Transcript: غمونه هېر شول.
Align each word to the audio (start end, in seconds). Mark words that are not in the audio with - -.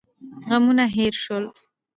غمونه 0.47 0.85
هېر 0.95 1.13
شول. 1.23 1.45